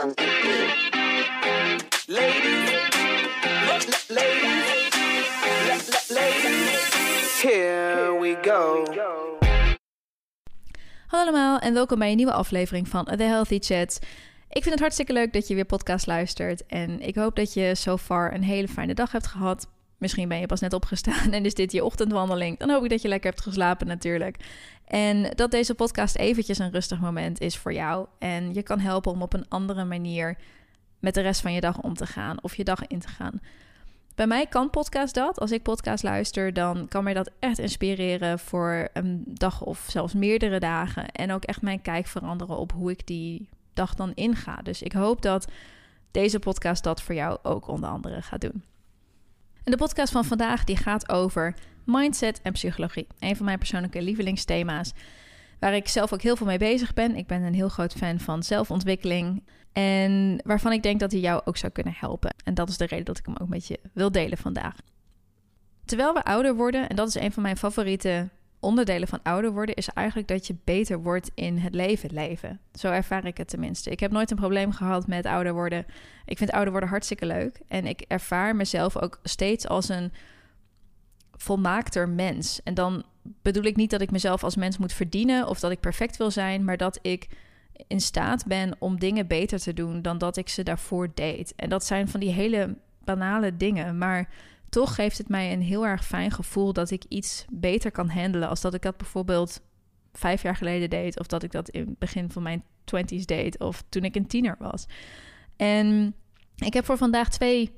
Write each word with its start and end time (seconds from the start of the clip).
here. 0.00 0.40
Hallo 11.06 11.24
allemaal 11.24 11.58
en 11.58 11.74
welkom 11.74 11.98
bij 11.98 12.10
een 12.10 12.16
nieuwe 12.16 12.32
aflevering 12.32 12.88
van 12.88 13.04
The 13.04 13.22
Healthy 13.22 13.58
Chats. 13.58 13.98
Ik 14.48 14.62
vind 14.62 14.70
het 14.70 14.80
hartstikke 14.80 15.12
leuk 15.12 15.32
dat 15.32 15.48
je 15.48 15.54
weer 15.54 15.64
podcast 15.64 16.06
luistert 16.06 16.66
en 16.66 17.00
ik 17.00 17.14
hoop 17.14 17.36
dat 17.36 17.54
je 17.54 17.74
so 17.74 17.96
far 17.96 18.34
een 18.34 18.42
hele 18.42 18.68
fijne 18.68 18.94
dag 18.94 19.12
hebt 19.12 19.26
gehad. 19.26 19.66
Misschien 20.00 20.28
ben 20.28 20.38
je 20.38 20.46
pas 20.46 20.60
net 20.60 20.72
opgestaan 20.72 21.32
en 21.32 21.44
is 21.44 21.54
dit 21.54 21.72
je 21.72 21.84
ochtendwandeling. 21.84 22.58
Dan 22.58 22.70
hoop 22.70 22.84
ik 22.84 22.90
dat 22.90 23.02
je 23.02 23.08
lekker 23.08 23.30
hebt 23.30 23.42
geslapen 23.42 23.86
natuurlijk. 23.86 24.36
En 24.84 25.32
dat 25.34 25.50
deze 25.50 25.74
podcast 25.74 26.16
eventjes 26.16 26.58
een 26.58 26.70
rustig 26.70 27.00
moment 27.00 27.40
is 27.40 27.56
voor 27.56 27.72
jou. 27.72 28.06
En 28.18 28.54
je 28.54 28.62
kan 28.62 28.78
helpen 28.78 29.12
om 29.12 29.22
op 29.22 29.32
een 29.32 29.48
andere 29.48 29.84
manier 29.84 30.36
met 30.98 31.14
de 31.14 31.20
rest 31.20 31.40
van 31.40 31.52
je 31.52 31.60
dag 31.60 31.80
om 31.80 31.94
te 31.94 32.06
gaan 32.06 32.42
of 32.42 32.56
je 32.56 32.64
dag 32.64 32.86
in 32.86 33.00
te 33.00 33.08
gaan. 33.08 33.40
Bij 34.14 34.26
mij 34.26 34.46
kan 34.46 34.70
podcast 34.70 35.14
dat. 35.14 35.40
Als 35.40 35.50
ik 35.50 35.62
podcast 35.62 36.02
luister, 36.02 36.52
dan 36.52 36.88
kan 36.88 37.04
mij 37.04 37.14
dat 37.14 37.30
echt 37.38 37.58
inspireren 37.58 38.38
voor 38.38 38.88
een 38.92 39.24
dag 39.26 39.62
of 39.62 39.86
zelfs 39.90 40.14
meerdere 40.14 40.58
dagen. 40.58 41.10
En 41.12 41.32
ook 41.32 41.44
echt 41.44 41.62
mijn 41.62 41.82
kijk 41.82 42.06
veranderen 42.06 42.56
op 42.56 42.72
hoe 42.72 42.90
ik 42.90 43.06
die 43.06 43.48
dag 43.74 43.94
dan 43.94 44.12
inga. 44.14 44.56
Dus 44.62 44.82
ik 44.82 44.92
hoop 44.92 45.22
dat 45.22 45.48
deze 46.10 46.38
podcast 46.38 46.84
dat 46.84 47.02
voor 47.02 47.14
jou 47.14 47.38
ook 47.42 47.68
onder 47.68 47.90
andere 47.90 48.22
gaat 48.22 48.40
doen. 48.40 48.62
En 49.64 49.70
de 49.70 49.76
podcast 49.76 50.12
van 50.12 50.24
vandaag 50.24 50.64
die 50.64 50.76
gaat 50.76 51.08
over 51.08 51.54
mindset 51.84 52.40
en 52.42 52.52
psychologie. 52.52 53.06
Een 53.18 53.36
van 53.36 53.44
mijn 53.44 53.58
persoonlijke 53.58 54.02
lievelingsthema's. 54.02 54.92
Waar 55.58 55.74
ik 55.74 55.88
zelf 55.88 56.12
ook 56.12 56.22
heel 56.22 56.36
veel 56.36 56.46
mee 56.46 56.58
bezig 56.58 56.94
ben. 56.94 57.16
Ik 57.16 57.26
ben 57.26 57.42
een 57.42 57.54
heel 57.54 57.68
groot 57.68 57.92
fan 57.92 58.20
van 58.20 58.42
zelfontwikkeling. 58.42 59.42
En 59.72 60.40
waarvan 60.44 60.72
ik 60.72 60.82
denk 60.82 61.00
dat 61.00 61.12
hij 61.12 61.20
jou 61.20 61.42
ook 61.44 61.56
zou 61.56 61.72
kunnen 61.72 61.94
helpen. 61.96 62.34
En 62.44 62.54
dat 62.54 62.68
is 62.68 62.76
de 62.76 62.86
reden 62.86 63.04
dat 63.04 63.18
ik 63.18 63.26
hem 63.26 63.36
ook 63.36 63.48
met 63.48 63.66
je 63.66 63.80
wil 63.92 64.12
delen 64.12 64.38
vandaag. 64.38 64.76
Terwijl 65.84 66.12
we 66.12 66.24
ouder 66.24 66.54
worden, 66.54 66.88
en 66.88 66.96
dat 66.96 67.08
is 67.08 67.14
een 67.14 67.32
van 67.32 67.42
mijn 67.42 67.56
favoriete 67.56 68.28
onderdelen 68.60 69.08
van 69.08 69.22
ouder 69.22 69.52
worden, 69.52 69.74
is 69.74 69.88
eigenlijk 69.88 70.28
dat 70.28 70.46
je 70.46 70.56
beter 70.64 71.02
wordt 71.02 71.30
in 71.34 71.58
het 71.58 71.74
leven 71.74 72.12
leven. 72.12 72.60
Zo 72.74 72.90
ervaar 72.90 73.26
ik 73.26 73.36
het 73.36 73.48
tenminste. 73.48 73.90
Ik 73.90 74.00
heb 74.00 74.10
nooit 74.10 74.30
een 74.30 74.36
probleem 74.36 74.72
gehad 74.72 75.06
met 75.06 75.26
ouder 75.26 75.52
worden. 75.52 75.86
Ik 76.24 76.38
vind 76.38 76.50
ouder 76.50 76.70
worden 76.70 76.88
hartstikke 76.88 77.26
leuk. 77.26 77.60
En 77.68 77.86
ik 77.86 78.00
ervaar 78.00 78.56
mezelf 78.56 78.96
ook 78.96 79.20
steeds 79.22 79.68
als 79.68 79.88
een 79.88 80.12
volmaakter 81.32 82.08
mens. 82.08 82.62
En 82.62 82.74
dan 82.74 83.04
bedoel 83.22 83.64
ik 83.64 83.76
niet 83.76 83.90
dat 83.90 84.00
ik 84.00 84.10
mezelf 84.10 84.44
als 84.44 84.56
mens 84.56 84.78
moet 84.78 84.92
verdienen 84.92 85.48
of 85.48 85.60
dat 85.60 85.70
ik 85.70 85.80
perfect 85.80 86.16
wil 86.16 86.30
zijn, 86.30 86.64
maar 86.64 86.76
dat 86.76 86.98
ik 87.02 87.28
in 87.86 88.00
staat 88.00 88.46
ben 88.46 88.76
om 88.78 88.98
dingen 88.98 89.26
beter 89.26 89.58
te 89.58 89.72
doen 89.72 90.02
dan 90.02 90.18
dat 90.18 90.36
ik 90.36 90.48
ze 90.48 90.62
daarvoor 90.62 91.10
deed. 91.14 91.52
En 91.56 91.68
dat 91.68 91.84
zijn 91.84 92.08
van 92.08 92.20
die 92.20 92.32
hele 92.32 92.76
banale 93.04 93.56
dingen, 93.56 93.98
maar 93.98 94.28
toch 94.70 94.94
geeft 94.94 95.18
het 95.18 95.28
mij 95.28 95.52
een 95.52 95.62
heel 95.62 95.86
erg 95.86 96.06
fijn 96.06 96.30
gevoel 96.30 96.72
dat 96.72 96.90
ik 96.90 97.04
iets 97.08 97.44
beter 97.50 97.90
kan 97.90 98.08
handelen 98.08 98.48
als 98.48 98.60
dat 98.60 98.74
ik 98.74 98.82
dat 98.82 98.96
bijvoorbeeld 98.96 99.60
vijf 100.12 100.42
jaar 100.42 100.56
geleden 100.56 100.90
deed 100.90 101.18
of 101.18 101.26
dat 101.26 101.42
ik 101.42 101.52
dat 101.52 101.68
in 101.68 101.86
het 101.86 101.98
begin 101.98 102.30
van 102.30 102.42
mijn 102.42 102.64
twenties 102.84 103.26
deed 103.26 103.58
of 103.58 103.82
toen 103.88 104.04
ik 104.04 104.14
een 104.16 104.26
tiener 104.26 104.56
was. 104.58 104.86
En 105.56 106.14
ik 106.56 106.74
heb 106.74 106.84
voor 106.84 106.96
vandaag 106.96 107.28
twee 107.28 107.72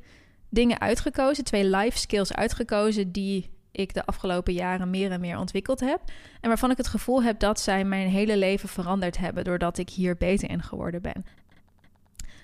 dingen 0.49 0.81
uitgekozen, 0.81 1.45
twee 1.45 1.65
life 1.65 1.99
skills 1.99 2.33
uitgekozen 2.33 3.13
die 3.13 3.51
ik 3.71 3.95
de 3.95 4.07
afgelopen 4.07 4.53
jaren 4.53 4.91
meer 4.91 5.11
en 5.11 5.21
meer 5.21 5.39
ontwikkeld 5.39 5.81
heb. 5.81 6.01
En 6.41 6.49
waarvan 6.49 6.71
ik 6.71 6.77
het 6.77 6.89
gevoel 6.89 7.23
heb 7.23 7.39
dat 7.39 7.61
zij 7.61 7.85
mijn 7.85 8.09
hele 8.09 8.37
leven 8.37 8.69
veranderd 8.69 9.19
hebben 9.19 9.45
doordat 9.45 9.79
ik 9.79 9.91
hier 9.91 10.17
beter 10.17 10.51
in 10.51 10.63
geworden 10.63 11.03
ben. 11.03 11.25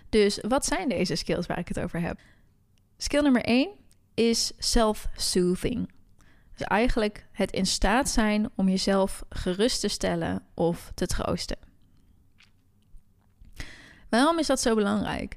Dus 0.09 0.41
wat 0.49 0.65
zijn 0.65 0.89
deze 0.89 1.15
skills 1.15 1.47
waar 1.47 1.59
ik 1.59 1.69
het 1.69 1.81
over 1.81 2.01
heb? 2.01 2.21
Skill 2.97 3.23
nummer 3.23 3.43
1 3.43 3.69
is 4.19 4.53
self-soothing. 4.59 5.91
Dus 6.57 6.67
eigenlijk 6.67 7.27
het 7.33 7.53
in 7.53 7.67
staat 7.67 8.09
zijn 8.09 8.51
om 8.55 8.69
jezelf 8.69 9.25
gerust 9.29 9.81
te 9.81 9.89
stellen 9.89 10.43
of 10.55 10.91
te 10.95 11.07
troosten. 11.07 11.59
Waarom 14.09 14.39
is 14.39 14.47
dat 14.47 14.61
zo 14.61 14.75
belangrijk? 14.75 15.37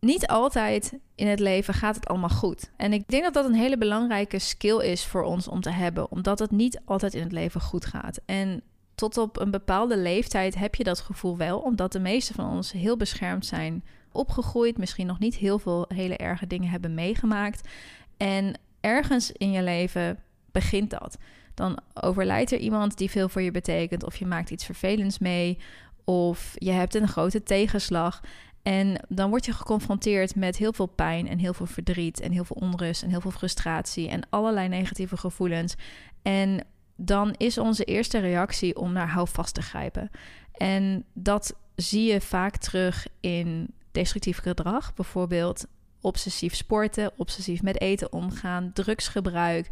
niet 0.00 0.26
altijd 0.26 0.98
in 1.14 1.26
het 1.26 1.40
leven 1.40 1.74
gaat 1.74 1.94
het 1.94 2.06
allemaal 2.06 2.28
goed. 2.28 2.70
En 2.76 2.92
ik 2.92 3.08
denk 3.08 3.22
dat 3.22 3.34
dat 3.34 3.44
een 3.44 3.54
hele 3.54 3.78
belangrijke 3.78 4.38
skill 4.38 4.78
is 4.78 5.04
voor 5.04 5.22
ons 5.22 5.48
om 5.48 5.60
te 5.60 5.70
hebben, 5.70 6.10
omdat 6.10 6.38
het 6.38 6.50
niet 6.50 6.80
altijd 6.84 7.14
in 7.14 7.22
het 7.22 7.32
leven 7.32 7.60
goed 7.60 7.86
gaat. 7.86 8.20
En 8.24 8.62
tot 8.94 9.16
op 9.16 9.40
een 9.40 9.50
bepaalde 9.50 9.96
leeftijd 9.96 10.54
heb 10.54 10.74
je 10.74 10.84
dat 10.84 11.00
gevoel 11.00 11.36
wel, 11.36 11.58
omdat 11.58 11.92
de 11.92 12.00
meeste 12.00 12.34
van 12.34 12.50
ons 12.50 12.72
heel 12.72 12.96
beschermd 12.96 13.46
zijn 13.46 13.84
opgegroeid, 14.12 14.78
misschien 14.78 15.06
nog 15.06 15.18
niet 15.18 15.34
heel 15.34 15.58
veel 15.58 15.84
hele 15.88 16.16
erge 16.16 16.46
dingen 16.46 16.70
hebben 16.70 16.94
meegemaakt. 16.94 17.68
En 18.16 18.54
ergens 18.80 19.32
in 19.32 19.52
je 19.52 19.62
leven 19.62 20.18
begint 20.52 20.90
dat. 20.90 21.18
Dan 21.54 21.78
overlijdt 21.94 22.52
er 22.52 22.58
iemand 22.58 22.96
die 22.96 23.10
veel 23.10 23.28
voor 23.28 23.42
je 23.42 23.50
betekent, 23.50 24.04
of 24.04 24.16
je 24.16 24.26
maakt 24.26 24.50
iets 24.50 24.64
vervelends 24.64 25.18
mee, 25.18 25.58
of 26.04 26.52
je 26.54 26.70
hebt 26.70 26.94
een 26.94 27.08
grote 27.08 27.42
tegenslag. 27.42 28.20
En 28.62 29.04
dan 29.08 29.30
word 29.30 29.44
je 29.44 29.52
geconfronteerd 29.52 30.34
met 30.34 30.56
heel 30.56 30.72
veel 30.72 30.86
pijn 30.86 31.28
en 31.28 31.38
heel 31.38 31.54
veel 31.54 31.66
verdriet 31.66 32.20
en 32.20 32.32
heel 32.32 32.44
veel 32.44 32.56
onrust 32.60 33.02
en 33.02 33.10
heel 33.10 33.20
veel 33.20 33.30
frustratie 33.30 34.08
en 34.08 34.22
allerlei 34.30 34.68
negatieve 34.68 35.16
gevoelens. 35.16 35.74
En 36.22 36.64
dan 36.96 37.34
is 37.36 37.58
onze 37.58 37.84
eerste 37.84 38.18
reactie 38.18 38.76
om 38.76 38.92
naar 38.92 39.08
houvast 39.08 39.54
te 39.54 39.62
grijpen. 39.62 40.10
En 40.52 41.04
dat 41.12 41.54
zie 41.74 42.12
je 42.12 42.20
vaak 42.20 42.56
terug 42.56 43.06
in 43.20 43.68
destructief 43.98 44.38
gedrag, 44.38 44.94
bijvoorbeeld 44.94 45.66
obsessief 46.00 46.54
sporten, 46.54 47.10
obsessief 47.16 47.62
met 47.62 47.80
eten 47.80 48.12
omgaan, 48.12 48.70
drugsgebruik, 48.72 49.68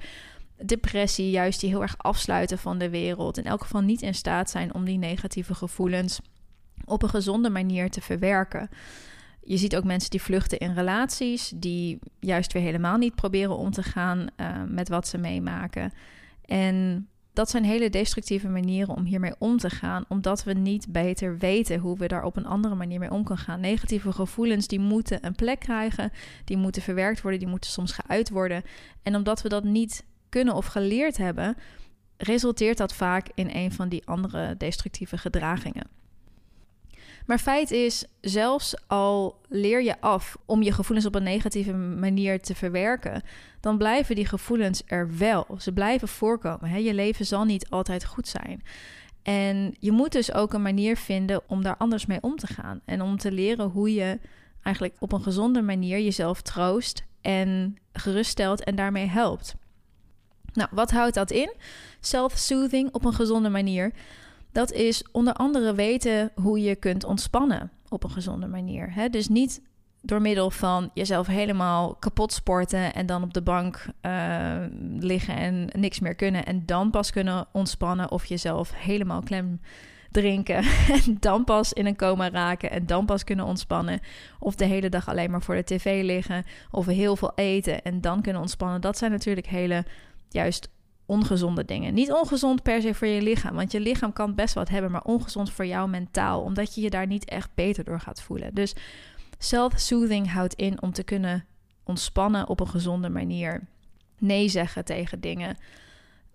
depressie, 0.62 1.30
juist 1.30 1.60
die 1.60 1.68
heel 1.68 1.82
erg 1.82 1.98
afsluiten 1.98 2.58
van 2.58 2.78
de 2.78 2.90
wereld. 2.90 3.38
In 3.38 3.44
elk 3.44 3.62
geval 3.62 3.80
niet 3.80 4.02
in 4.02 4.14
staat 4.14 4.50
zijn 4.50 4.74
om 4.74 4.84
die 4.84 4.98
negatieve 4.98 5.54
gevoelens 5.54 6.20
op 6.84 7.02
een 7.02 7.08
gezonde 7.08 7.50
manier 7.50 7.90
te 7.90 8.00
verwerken. 8.00 8.68
Je 9.42 9.56
ziet 9.56 9.76
ook 9.76 9.84
mensen 9.84 10.10
die 10.10 10.22
vluchten 10.22 10.58
in 10.58 10.74
relaties, 10.74 11.52
die 11.54 11.98
juist 12.20 12.52
weer 12.52 12.62
helemaal 12.62 12.96
niet 12.96 13.14
proberen 13.14 13.56
om 13.56 13.70
te 13.70 13.82
gaan 13.82 14.18
uh, 14.36 14.62
met 14.68 14.88
wat 14.88 15.08
ze 15.08 15.18
meemaken. 15.18 15.92
En 16.44 17.08
dat 17.36 17.50
zijn 17.50 17.64
hele 17.64 17.90
destructieve 17.90 18.48
manieren 18.48 18.96
om 18.96 19.04
hiermee 19.04 19.34
om 19.38 19.58
te 19.58 19.70
gaan, 19.70 20.04
omdat 20.08 20.44
we 20.44 20.52
niet 20.52 20.86
beter 20.88 21.38
weten 21.38 21.78
hoe 21.78 21.96
we 21.96 22.06
daar 22.06 22.24
op 22.24 22.36
een 22.36 22.46
andere 22.46 22.74
manier 22.74 22.98
mee 22.98 23.10
om 23.10 23.24
kunnen 23.24 23.44
gaan. 23.44 23.60
Negatieve 23.60 24.12
gevoelens 24.12 24.66
die 24.66 24.80
moeten 24.80 25.26
een 25.26 25.34
plek 25.34 25.58
krijgen, 25.58 26.12
die 26.44 26.56
moeten 26.56 26.82
verwerkt 26.82 27.20
worden, 27.20 27.40
die 27.40 27.48
moeten 27.48 27.70
soms 27.70 27.92
geuit 27.92 28.30
worden. 28.30 28.62
En 29.02 29.16
omdat 29.16 29.42
we 29.42 29.48
dat 29.48 29.64
niet 29.64 30.04
kunnen 30.28 30.54
of 30.54 30.66
geleerd 30.66 31.16
hebben, 31.16 31.56
resulteert 32.16 32.78
dat 32.78 32.94
vaak 32.94 33.28
in 33.34 33.50
een 33.52 33.72
van 33.72 33.88
die 33.88 34.06
andere 34.06 34.56
destructieve 34.56 35.18
gedragingen. 35.18 35.86
Maar 37.26 37.38
feit 37.38 37.70
is, 37.70 38.04
zelfs 38.20 38.74
al 38.86 39.40
leer 39.48 39.82
je 39.82 40.00
af 40.00 40.36
om 40.44 40.62
je 40.62 40.72
gevoelens 40.72 41.06
op 41.06 41.14
een 41.14 41.22
negatieve 41.22 41.72
manier 41.72 42.40
te 42.40 42.54
verwerken, 42.54 43.22
dan 43.60 43.78
blijven 43.78 44.14
die 44.14 44.26
gevoelens 44.26 44.82
er 44.86 45.16
wel. 45.18 45.46
Ze 45.58 45.72
blijven 45.72 46.08
voorkomen. 46.08 46.70
Hè? 46.70 46.76
Je 46.76 46.94
leven 46.94 47.26
zal 47.26 47.44
niet 47.44 47.70
altijd 47.70 48.04
goed 48.04 48.28
zijn. 48.28 48.62
En 49.22 49.74
je 49.78 49.92
moet 49.92 50.12
dus 50.12 50.32
ook 50.32 50.52
een 50.52 50.62
manier 50.62 50.96
vinden 50.96 51.40
om 51.46 51.62
daar 51.62 51.76
anders 51.76 52.06
mee 52.06 52.18
om 52.20 52.36
te 52.36 52.46
gaan. 52.46 52.80
En 52.84 53.02
om 53.02 53.16
te 53.16 53.32
leren 53.32 53.68
hoe 53.68 53.94
je 53.94 54.18
eigenlijk 54.62 54.96
op 54.98 55.12
een 55.12 55.22
gezonde 55.22 55.62
manier 55.62 56.00
jezelf 56.00 56.42
troost 56.42 57.04
en 57.20 57.76
geruststelt 57.92 58.64
en 58.64 58.76
daarmee 58.76 59.06
helpt. 59.06 59.54
Nou, 60.52 60.68
wat 60.72 60.90
houdt 60.90 61.14
dat 61.14 61.30
in? 61.30 61.54
Self-soothing 62.00 62.92
op 62.92 63.04
een 63.04 63.12
gezonde 63.14 63.48
manier. 63.48 63.92
Dat 64.56 64.72
is 64.72 65.04
onder 65.12 65.32
andere 65.32 65.74
weten 65.74 66.30
hoe 66.34 66.60
je 66.60 66.76
kunt 66.76 67.04
ontspannen 67.04 67.70
op 67.88 68.04
een 68.04 68.10
gezonde 68.10 68.46
manier. 68.46 68.94
Hè? 68.94 69.08
Dus 69.08 69.28
niet 69.28 69.62
door 70.02 70.20
middel 70.20 70.50
van 70.50 70.90
jezelf 70.94 71.26
helemaal 71.26 71.94
kapot 71.94 72.32
sporten 72.32 72.94
en 72.94 73.06
dan 73.06 73.22
op 73.22 73.34
de 73.34 73.42
bank 73.42 73.86
uh, 74.02 74.56
liggen 74.98 75.36
en 75.36 75.68
niks 75.72 76.00
meer 76.00 76.14
kunnen 76.14 76.44
en 76.44 76.66
dan 76.66 76.90
pas 76.90 77.10
kunnen 77.10 77.46
ontspannen 77.52 78.10
of 78.10 78.24
jezelf 78.24 78.72
helemaal 78.74 79.22
klem 79.22 79.60
drinken 80.10 80.64
en 81.04 81.16
dan 81.20 81.44
pas 81.44 81.72
in 81.72 81.86
een 81.86 81.96
coma 81.96 82.30
raken 82.30 82.70
en 82.70 82.86
dan 82.86 83.06
pas 83.06 83.24
kunnen 83.24 83.44
ontspannen 83.44 84.00
of 84.38 84.54
de 84.54 84.64
hele 84.64 84.88
dag 84.88 85.08
alleen 85.08 85.30
maar 85.30 85.42
voor 85.42 85.54
de 85.54 85.64
tv 85.64 86.02
liggen 86.04 86.44
of 86.70 86.86
heel 86.86 87.16
veel 87.16 87.32
eten 87.34 87.82
en 87.82 88.00
dan 88.00 88.22
kunnen 88.22 88.42
ontspannen. 88.42 88.80
Dat 88.80 88.98
zijn 88.98 89.10
natuurlijk 89.10 89.46
hele 89.46 89.84
juist 90.28 90.68
ongezonde 91.06 91.64
dingen. 91.64 91.94
Niet 91.94 92.12
ongezond 92.12 92.62
per 92.62 92.80
se 92.80 92.94
voor 92.94 93.06
je 93.06 93.22
lichaam, 93.22 93.54
want 93.54 93.72
je 93.72 93.80
lichaam 93.80 94.12
kan 94.12 94.34
best 94.34 94.54
wat 94.54 94.68
hebben, 94.68 94.90
maar 94.90 95.02
ongezond 95.02 95.50
voor 95.50 95.66
jou 95.66 95.88
mentaal, 95.88 96.42
omdat 96.42 96.74
je 96.74 96.80
je 96.80 96.90
daar 96.90 97.06
niet 97.06 97.24
echt 97.24 97.50
beter 97.54 97.84
door 97.84 98.00
gaat 98.00 98.22
voelen. 98.22 98.54
Dus 98.54 98.74
self-soothing 99.38 100.32
houdt 100.32 100.54
in 100.54 100.82
om 100.82 100.92
te 100.92 101.02
kunnen 101.02 101.44
ontspannen 101.84 102.48
op 102.48 102.60
een 102.60 102.68
gezonde 102.68 103.08
manier. 103.08 103.66
Nee 104.18 104.48
zeggen 104.48 104.84
tegen 104.84 105.20
dingen, 105.20 105.56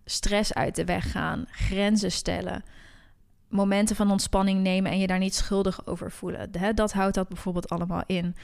stress 0.06 0.53
uit 0.53 0.75
de 0.75 0.85
weg 0.85 1.12
gaan, 1.12 1.45
grenzen 1.51 2.12
stellen. 2.12 2.63
momenten 3.47 3.95
van 3.95 4.12
ontspanning 4.12 4.62
nemen 4.62 4.91
en 4.91 5.00
je 5.00 5.07
daar 5.07 5.19
niet 5.19 5.35
schuldig 5.35 5.88
over 5.88 6.12
voelen. 6.12 6.51
Dat 6.75 6.94
houdt 6.94 7.15
dat 7.15 7.27
bijvoorbeeld 7.27 7.69
allemaal 7.69 8.03
in. 8.06 8.35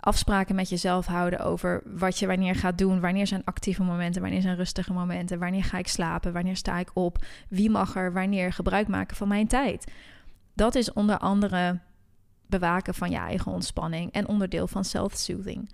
Afspraken 0.00 0.54
met 0.54 0.68
jezelf 0.68 1.06
houden 1.06 1.38
over 1.38 1.82
wat 1.84 2.18
je 2.18 2.26
wanneer 2.26 2.54
gaat 2.54 2.78
doen. 2.78 3.00
Wanneer 3.00 3.26
zijn 3.26 3.44
actieve 3.44 3.82
momenten, 3.82 4.22
wanneer 4.22 4.40
zijn 4.40 4.56
rustige 4.56 4.92
momenten. 4.92 5.38
Wanneer 5.38 5.64
ga 5.64 5.78
ik 5.78 5.88
slapen, 5.88 6.32
wanneer 6.32 6.56
sta 6.56 6.78
ik 6.78 6.90
op. 6.94 7.24
Wie 7.48 7.70
mag 7.70 7.96
er 7.96 8.12
wanneer 8.12 8.52
gebruik 8.52 8.88
maken 8.88 9.16
van 9.16 9.28
mijn 9.28 9.46
tijd. 9.46 9.92
Dat 10.54 10.74
is 10.74 10.92
onder 10.92 11.18
andere 11.18 11.78
bewaken 12.46 12.94
van 12.94 13.10
je 13.10 13.16
eigen 13.16 13.52
ontspanning 13.52 14.12
en 14.12 14.28
onderdeel 14.28 14.68
van 14.68 14.84
self-soothing. 14.84 15.70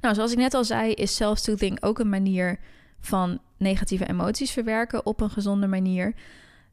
Nou, 0.00 0.14
zoals 0.14 0.32
ik 0.32 0.38
net 0.38 0.54
al 0.54 0.64
zei, 0.64 0.92
is 0.92 1.14
self-soothing 1.14 1.82
ook 1.82 1.98
een 1.98 2.08
manier 2.08 2.58
van 3.00 3.40
negatieve 3.56 4.08
emoties 4.08 4.50
verwerken 4.50 5.06
op 5.06 5.20
een 5.20 5.30
gezonde 5.30 5.66
manier. 5.66 6.14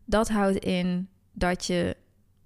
Dat 0.06 0.30
houdt 0.30 0.58
in 0.58 1.10
dat 1.32 1.66
je 1.66 1.98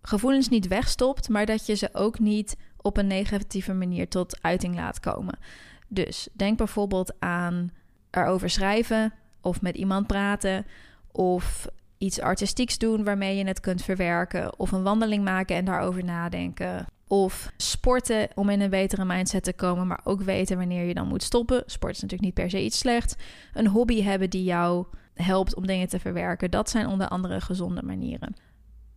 gevoelens 0.02 0.50
niet 0.50 0.68
wegstopt, 0.68 1.30
maar 1.30 1.46
dat 1.46 1.66
je 1.66 1.76
ze 1.76 1.90
ook 1.94 2.20
niet 2.20 2.58
op 2.82 2.98
een 2.98 3.08
negatieve 3.08 3.74
manier 3.74 4.08
tot 4.08 4.38
uiting 4.42 4.76
laat 4.76 5.00
komen. 5.00 5.40
Dus 5.88 6.30
denk 6.34 6.58
bijvoorbeeld 6.58 7.14
aan 7.20 7.72
erover 8.12 8.50
schrijven 8.50 9.14
of 9.42 9.62
met 9.62 9.76
iemand 9.76 10.08
praten 10.08 10.66
of 11.12 11.68
iets 11.98 12.22
artistieks 12.22 12.78
doen 12.78 13.04
waarmee 13.04 13.38
je 13.38 13.46
het 13.46 13.60
kunt 13.60 13.82
verwerken 13.82 14.60
of 14.60 14.72
een 14.72 14.84
wandeling 14.84 15.24
maken 15.24 15.56
en 15.56 15.66
daarover 15.66 16.04
nadenken. 16.04 16.86
Of 17.08 17.52
sporten 17.58 18.28
om 18.36 18.50
in 18.50 18.62
een 18.62 18.70
betere 18.70 19.06
mindset 19.06 19.44
te 19.44 19.54
komen, 19.54 19.88
maar 19.88 20.02
ook 20.04 20.22
weten 20.22 20.58
wanneer 20.58 20.84
je 20.84 20.94
dan 20.94 21.08
moet 21.08 21.24
stoppen. 21.24 21.64
Sport 21.66 21.96
is 21.96 22.02
natuurlijk 22.02 22.30
niet 22.30 22.34
per 22.34 22.50
se 22.50 22.64
iets 22.64 22.78
slechts. 22.78 23.16
Een 23.54 23.68
hobby 23.68 24.02
hebben 24.02 24.30
die 24.30 24.44
jou 24.44 24.86
helpt 25.14 25.56
om 25.56 25.68
dingen 25.68 25.88
te 25.88 26.00
verwerken. 26.00 26.52
Dat 26.52 26.70
zijn 26.70 26.88
onder 26.88 27.08
andere 27.08 27.42
gezonde 27.42 27.84
manieren. 27.84 28.36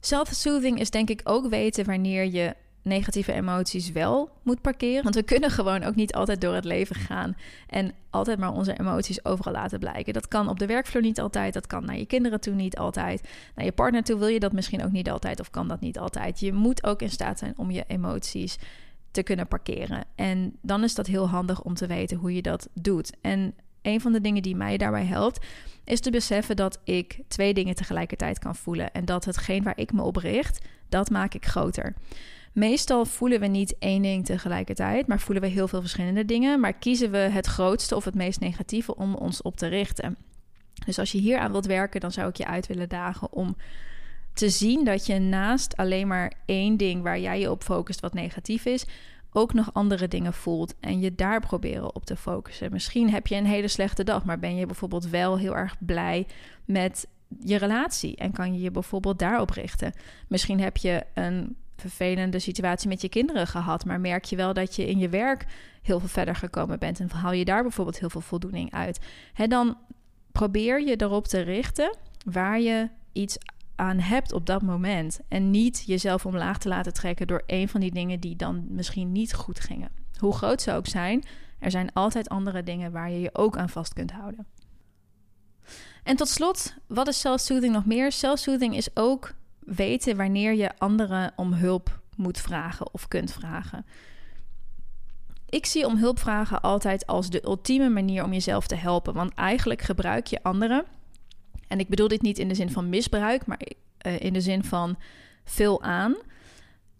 Self-soothing 0.01 0.81
is 0.81 0.91
denk 0.91 1.11
ik 1.11 1.21
ook 1.25 1.49
weten 1.49 1.85
wanneer 1.85 2.25
je 2.25 2.55
negatieve 2.83 3.33
emoties 3.33 3.93
wel 3.93 4.31
moet 4.43 4.61
parkeren. 4.61 5.03
Want 5.03 5.15
we 5.15 5.23
kunnen 5.23 5.51
gewoon 5.51 5.83
ook 5.83 5.95
niet 5.95 6.15
altijd 6.15 6.41
door 6.41 6.55
het 6.55 6.65
leven 6.65 6.97
gaan 6.97 7.37
en 7.67 7.93
altijd 8.11 8.39
maar 8.39 8.53
onze 8.53 8.79
emoties 8.79 9.25
overal 9.25 9.53
laten 9.53 9.79
blijken. 9.79 10.13
Dat 10.13 10.29
kan 10.29 10.49
op 10.49 10.59
de 10.59 10.67
werkvloer 10.67 11.03
niet 11.03 11.21
altijd, 11.21 11.55
dat 11.55 11.67
kan 11.67 11.85
naar 11.85 11.99
je 11.99 12.07
kinderen 12.07 12.41
toe 12.41 12.55
niet 12.55 12.79
altijd. 12.79 13.29
Naar 13.55 13.65
je 13.65 13.73
partner 13.73 14.03
toe 14.03 14.19
wil 14.19 14.29
je 14.29 14.41
dat 14.41 14.53
misschien 14.53 14.85
ook 14.85 14.93
niet 14.93 15.11
altijd 15.11 15.41
of 15.41 15.51
kan 15.51 15.69
dat 15.69 15.81
niet 15.81 15.99
altijd. 15.99 16.41
Je 16.41 16.53
moet 16.53 16.85
ook 16.85 17.03
in 17.03 17.11
staat 17.11 17.39
zijn 17.39 17.55
om 17.57 17.71
je 17.71 17.85
emoties 17.87 18.59
te 19.11 19.23
kunnen 19.23 19.49
parkeren. 19.49 20.05
En 20.15 20.57
dan 20.63 20.85
is 20.85 20.95
dat 20.95 21.07
heel 21.07 21.29
handig 21.29 21.63
om 21.63 21.75
te 21.75 21.87
weten 21.87 22.17
hoe 22.17 22.35
je 22.35 22.43
dat 22.43 22.69
doet. 22.75 23.13
En 23.21 23.55
een 23.83 24.01
van 24.01 24.13
de 24.13 24.21
dingen 24.21 24.43
die 24.43 24.57
mij 24.57 24.77
daarbij 24.77 25.05
helpt, 25.05 25.47
is 25.85 26.01
te 26.01 26.11
beseffen 26.11 26.57
dat 26.57 26.81
ik 26.85 27.21
twee 27.29 27.55
dingen 27.55 27.75
tegelijkertijd 27.75 28.39
kan 28.39 28.57
voelen. 28.57 28.93
En 28.93 29.05
dat 29.05 29.25
hetgeen 29.25 29.63
waar 29.63 29.79
ik 29.79 29.93
me 29.93 30.03
op 30.03 30.17
richt, 30.17 30.67
dat 30.89 31.11
maak 31.11 31.35
ik 31.35 31.47
groter. 31.47 31.95
Meestal 32.53 33.05
voelen 33.05 33.41
we 33.41 33.47
niet 33.47 33.77
één 33.79 34.03
ding 34.03 34.25
tegelijkertijd, 34.25 35.07
maar 35.07 35.21
voelen 35.21 35.43
we 35.43 35.49
heel 35.49 35.69
veel 35.69 35.81
verschillende 35.81 36.25
dingen. 36.25 36.61
Maar 36.61 36.73
kiezen 36.73 37.11
we 37.11 37.19
het 37.19 37.47
grootste 37.47 37.97
of 37.97 38.05
het 38.05 38.15
meest 38.15 38.41
negatieve 38.41 38.97
om 38.97 39.15
ons 39.15 39.43
op 39.43 39.57
te 39.57 39.67
richten. 39.67 40.17
Dus 40.87 40.99
als 40.99 41.13
je 41.13 41.19
hier 41.19 41.39
aan 41.39 41.53
wilt 41.53 41.67
werken, 41.67 42.01
dan 42.01 42.13
zou 42.13 42.29
ik 42.29 42.37
je 42.37 42.47
uit 42.47 42.67
willen 42.67 42.89
dagen 42.89 43.33
om 43.33 43.57
te 44.35 44.49
zien 44.49 44.85
dat 44.85 45.07
je 45.07 45.19
naast 45.19 45.77
alleen 45.77 46.07
maar 46.07 46.33
één 46.47 46.77
ding 46.77 47.03
waar 47.03 47.19
jij 47.19 47.41
je 47.41 47.51
op 47.51 47.63
focust 47.63 48.01
wat 48.01 48.15
negatief 48.15 48.65
is, 48.65 48.85
ook 49.33 49.53
nog 49.53 49.71
andere 49.73 50.09
dingen 50.09 50.33
voelt 50.33 50.75
en 50.81 51.01
je 51.01 51.15
daar 51.15 51.41
proberen 51.41 51.95
op 51.95 52.05
te 52.05 52.17
focussen. 52.17 52.73
Misschien 52.73 53.11
heb 53.11 53.27
je 53.27 53.35
een 53.35 53.47
hele 53.47 53.69
slechte 53.69 54.05
dag, 54.05 54.25
maar 54.25 54.39
ben 54.39 54.57
je 54.57 54.67
bijvoorbeeld 54.67 55.09
wel 55.09 55.39
heel 55.39 55.57
erg 55.57 55.77
blij 55.79 56.27
met 56.65 57.07
je 57.41 57.57
relatie 57.57 58.17
en 58.17 58.33
kan 58.33 58.55
je 58.55 58.61
je 58.61 58.71
bijvoorbeeld 58.71 59.19
daarop 59.19 59.51
richten. 59.51 59.93
Misschien 60.29 60.61
heb 60.61 60.77
je 60.77 61.05
een 61.15 61.57
vervelende 61.89 62.39
situatie 62.39 62.89
met 62.89 63.01
je 63.01 63.09
kinderen 63.09 63.47
gehad, 63.47 63.85
maar 63.85 64.01
merk 64.01 64.25
je 64.25 64.37
wel 64.37 64.53
dat 64.53 64.77
je 64.77 64.89
in 64.89 64.99
je 64.99 65.09
werk 65.09 65.47
heel 65.83 65.99
veel 65.99 66.09
verder 66.09 66.37
gekomen 66.37 66.79
bent 66.79 67.01
en 67.01 67.11
haal 67.11 67.33
je 67.33 67.45
daar 67.45 67.63
bijvoorbeeld 67.63 67.99
heel 67.99 68.11
veel 68.11 68.21
voldoening 68.21 68.73
uit. 68.73 69.01
Dan 69.49 69.77
probeer 70.33 70.83
je 70.83 71.01
erop 71.01 71.27
te 71.27 71.41
richten 71.41 71.97
waar 72.25 72.61
je 72.61 72.89
iets 73.13 73.39
aan 73.77 73.99
hebt 73.99 74.33
op 74.33 74.47
dat 74.47 74.63
moment 74.63 75.21
en 75.29 75.51
niet 75.51 75.83
jezelf 75.87 76.27
omlaag 76.27 76.59
te 76.59 76.69
laten 76.69 76.93
trekken 76.93 77.27
door 77.27 77.43
een 77.47 77.69
van 77.69 77.81
die 77.81 77.93
dingen 77.93 78.21
die 78.21 78.37
dan 78.37 78.65
misschien 78.69 79.13
niet 79.13 79.35
goed 79.35 79.61
gingen. 79.61 79.91
Hoe 80.19 80.35
groot 80.35 80.63
ze 80.63 80.73
ook 80.73 80.87
zijn, 80.87 81.25
er 81.59 81.71
zijn 81.71 81.93
altijd 81.93 82.29
andere 82.29 82.63
dingen 82.63 82.93
waar 82.93 83.11
je 83.11 83.21
je 83.21 83.35
ook 83.35 83.57
aan 83.57 83.69
vast 83.69 83.93
kunt 83.93 84.13
houden. 84.13 84.47
En 86.03 86.17
tot 86.17 86.29
slot, 86.29 86.75
wat 86.87 87.09
is 87.09 87.21
self-soothing 87.21 87.73
nog 87.73 87.87
meer? 87.87 88.13
Self-soothing 88.13 88.77
is 88.77 88.97
ook 88.97 89.33
weten 89.65 90.17
wanneer 90.17 90.55
je 90.55 90.79
anderen 90.79 91.33
om 91.37 91.53
hulp 91.53 92.01
moet 92.17 92.39
vragen 92.39 92.95
of 92.95 93.09
kunt 93.09 93.33
vragen. 93.33 93.85
Ik 95.49 95.67
zie 95.67 95.87
om 95.87 95.97
hulp 95.97 96.19
vragen 96.19 96.61
altijd 96.61 97.07
als 97.07 97.31
de 97.31 97.45
ultieme 97.45 97.89
manier 97.89 98.25
om 98.25 98.33
jezelf 98.33 98.67
te 98.67 98.75
helpen. 98.75 99.15
Want 99.15 99.35
eigenlijk 99.35 99.83
gebruik 99.83 100.27
je 100.27 100.43
anderen. 100.43 100.85
En 101.69 101.79
ik 101.79 101.89
bedoel 101.89 102.09
dit 102.09 102.23
niet 102.23 102.39
in 102.39 102.49
de 102.49 102.55
zin 102.55 102.71
van 102.71 102.89
misbruik, 102.89 103.47
maar 103.47 103.61
uh, 104.07 104.21
in 104.21 104.33
de 104.33 104.41
zin 104.41 104.65
van 104.65 104.97
vul 105.45 105.83
aan. 105.83 106.17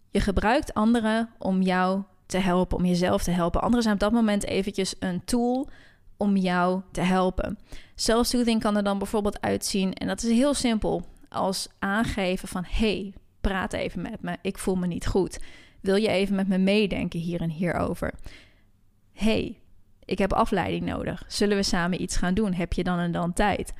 Je 0.09 0.19
gebruikt 0.19 0.73
anderen 0.73 1.29
om 1.37 1.61
jou 1.61 2.03
te 2.25 2.37
helpen, 2.37 2.77
om 2.77 2.85
jezelf 2.85 3.23
te 3.23 3.31
helpen. 3.31 3.61
Anderen 3.61 3.83
zijn 3.83 3.93
op 3.93 4.01
dat 4.01 4.11
moment 4.11 4.45
eventjes 4.45 4.95
een 4.99 5.25
tool 5.25 5.69
om 6.17 6.37
jou 6.37 6.81
te 6.91 7.01
helpen. 7.01 7.57
Self-soothing 7.95 8.61
kan 8.61 8.75
er 8.75 8.83
dan 8.83 8.97
bijvoorbeeld 8.97 9.41
uitzien, 9.41 9.93
en 9.93 10.07
dat 10.07 10.23
is 10.23 10.29
heel 10.29 10.53
simpel 10.53 11.05
als 11.33 11.67
aangeven 11.79 12.47
van 12.47 12.65
hey, 12.67 13.13
praat 13.41 13.73
even 13.73 14.01
met 14.01 14.21
me, 14.21 14.37
ik 14.41 14.57
voel 14.57 14.75
me 14.75 14.87
niet 14.87 15.07
goed. 15.07 15.39
Wil 15.81 15.95
je 15.95 16.07
even 16.07 16.35
met 16.35 16.47
me 16.47 16.57
meedenken 16.57 17.19
hier 17.19 17.41
en 17.41 17.49
hierover? 17.49 18.13
hey, 19.13 19.59
ik 20.05 20.17
heb 20.17 20.33
afleiding 20.33 20.85
nodig. 20.85 21.23
Zullen 21.27 21.57
we 21.57 21.63
samen 21.63 22.01
iets 22.01 22.15
gaan 22.15 22.33
doen? 22.33 22.53
Heb 22.53 22.73
je 22.73 22.83
dan 22.83 22.99
en 22.99 23.11
dan 23.11 23.33
tijd? 23.33 23.73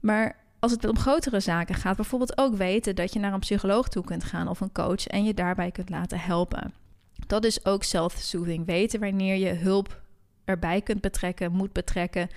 Maar 0.00 0.36
als 0.58 0.72
het 0.72 0.88
om 0.88 0.98
grotere 0.98 1.40
zaken 1.40 1.74
gaat, 1.74 1.96
bijvoorbeeld 1.96 2.38
ook 2.38 2.54
weten 2.54 2.96
dat 2.96 3.12
je 3.12 3.18
naar 3.18 3.32
een 3.32 3.38
psycholoog 3.38 3.88
toe 3.88 4.04
kunt 4.04 4.24
gaan 4.24 4.48
of 4.48 4.60
een 4.60 4.72
coach 4.72 5.06
en 5.06 5.24
je 5.24 5.34
daarbij 5.34 5.70
kunt 5.70 5.90
laten 5.90 6.20
helpen. 6.20 6.74
Dat 7.26 7.44
is 7.44 7.64
ook 7.64 7.82
self-soothing. 7.82 8.66
Weten 8.66 9.00
wanneer 9.00 9.36
je 9.36 9.52
hulp 9.52 10.02
erbij 10.44 10.80
kunt 10.80 11.00
betrekken, 11.00 11.52
moet 11.52 11.72
betrekken 11.72 12.28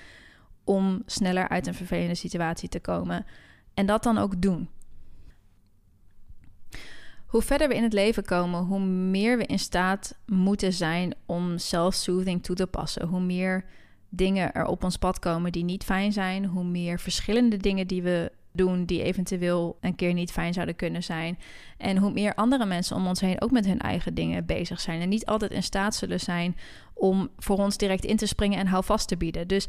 om 0.63 1.03
sneller 1.05 1.49
uit 1.49 1.67
een 1.67 1.73
vervelende 1.73 2.15
situatie 2.15 2.69
te 2.69 2.79
komen. 2.79 3.25
En 3.73 3.85
dat 3.85 4.03
dan 4.03 4.17
ook 4.17 4.41
doen. 4.41 4.69
Hoe 7.25 7.41
verder 7.41 7.67
we 7.67 7.75
in 7.75 7.83
het 7.83 7.93
leven 7.93 8.25
komen, 8.25 8.63
hoe 8.63 8.79
meer 8.79 9.37
we 9.37 9.45
in 9.45 9.59
staat 9.59 10.17
moeten 10.25 10.73
zijn 10.73 11.13
om 11.25 11.57
self-soothing 11.57 12.43
toe 12.43 12.55
te 12.55 12.67
passen. 12.67 13.07
Hoe 13.07 13.21
meer 13.21 13.65
dingen 14.09 14.53
er 14.53 14.65
op 14.65 14.83
ons 14.83 14.97
pad 14.97 15.19
komen 15.19 15.51
die 15.51 15.63
niet 15.63 15.83
fijn 15.83 16.11
zijn. 16.11 16.45
Hoe 16.45 16.63
meer 16.63 16.99
verschillende 16.99 17.57
dingen 17.57 17.87
die 17.87 18.01
we 18.01 18.31
doen 18.51 18.85
die 18.85 19.03
eventueel 19.03 19.77
een 19.81 19.95
keer 19.95 20.13
niet 20.13 20.31
fijn 20.31 20.53
zouden 20.53 20.75
kunnen 20.75 21.03
zijn. 21.03 21.39
En 21.77 21.97
hoe 21.97 22.11
meer 22.11 22.35
andere 22.35 22.65
mensen 22.65 22.95
om 22.95 23.07
ons 23.07 23.21
heen 23.21 23.41
ook 23.41 23.51
met 23.51 23.65
hun 23.65 23.79
eigen 23.79 24.13
dingen 24.13 24.45
bezig 24.45 24.79
zijn. 24.79 25.01
En 25.01 25.09
niet 25.09 25.25
altijd 25.25 25.51
in 25.51 25.63
staat 25.63 25.95
zullen 25.95 26.19
zijn 26.19 26.55
om 26.93 27.29
voor 27.37 27.57
ons 27.57 27.77
direct 27.77 28.05
in 28.05 28.17
te 28.17 28.25
springen 28.25 28.59
en 28.59 28.67
houvast 28.67 29.07
te 29.07 29.17
bieden. 29.17 29.47
Dus 29.47 29.67